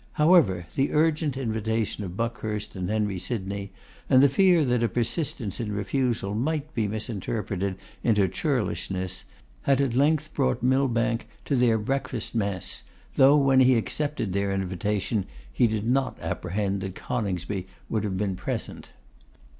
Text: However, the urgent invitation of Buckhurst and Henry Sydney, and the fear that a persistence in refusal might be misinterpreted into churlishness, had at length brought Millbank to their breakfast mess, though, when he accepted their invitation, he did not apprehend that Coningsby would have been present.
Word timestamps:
However, 0.13 0.65
the 0.73 0.93
urgent 0.93 1.37
invitation 1.37 2.03
of 2.03 2.17
Buckhurst 2.17 2.75
and 2.75 2.89
Henry 2.89 3.19
Sydney, 3.19 3.71
and 4.09 4.23
the 4.23 4.29
fear 4.29 4.65
that 4.65 4.81
a 4.81 4.89
persistence 4.89 5.59
in 5.59 5.71
refusal 5.71 6.33
might 6.33 6.73
be 6.73 6.87
misinterpreted 6.87 7.75
into 8.03 8.27
churlishness, 8.27 9.25
had 9.61 9.79
at 9.79 9.93
length 9.93 10.33
brought 10.33 10.63
Millbank 10.63 11.27
to 11.45 11.55
their 11.55 11.77
breakfast 11.77 12.33
mess, 12.33 12.81
though, 13.15 13.37
when 13.37 13.59
he 13.59 13.75
accepted 13.75 14.33
their 14.33 14.51
invitation, 14.51 15.25
he 15.53 15.67
did 15.67 15.85
not 15.87 16.17
apprehend 16.19 16.81
that 16.81 16.95
Coningsby 16.95 17.67
would 17.87 18.03
have 18.03 18.17
been 18.17 18.35
present. 18.35 18.89